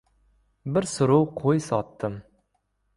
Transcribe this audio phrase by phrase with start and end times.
[0.77, 2.21] Bir suruv qo‘y sotdim.